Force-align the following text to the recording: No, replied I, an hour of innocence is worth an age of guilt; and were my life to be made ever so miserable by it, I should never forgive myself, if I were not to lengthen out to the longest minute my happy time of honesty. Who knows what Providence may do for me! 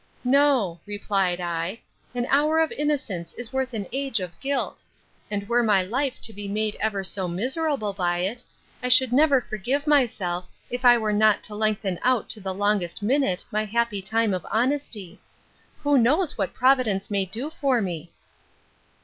No, 0.25 0.79
replied 0.87 1.39
I, 1.39 1.79
an 2.15 2.25
hour 2.31 2.57
of 2.57 2.71
innocence 2.71 3.33
is 3.35 3.53
worth 3.53 3.75
an 3.75 3.85
age 3.93 4.19
of 4.19 4.31
guilt; 4.39 4.83
and 5.29 5.47
were 5.47 5.61
my 5.61 5.83
life 5.83 6.19
to 6.21 6.33
be 6.33 6.47
made 6.47 6.75
ever 6.79 7.03
so 7.03 7.27
miserable 7.27 7.93
by 7.93 8.21
it, 8.21 8.43
I 8.81 8.89
should 8.89 9.13
never 9.13 9.41
forgive 9.41 9.85
myself, 9.85 10.47
if 10.71 10.85
I 10.85 10.97
were 10.97 11.13
not 11.13 11.43
to 11.43 11.55
lengthen 11.55 11.99
out 12.01 12.29
to 12.29 12.41
the 12.41 12.51
longest 12.51 13.03
minute 13.03 13.45
my 13.51 13.63
happy 13.63 14.01
time 14.01 14.33
of 14.33 14.43
honesty. 14.49 15.19
Who 15.83 15.99
knows 15.99 16.35
what 16.35 16.55
Providence 16.55 17.11
may 17.11 17.25
do 17.25 17.51
for 17.51 17.79
me! 17.79 18.11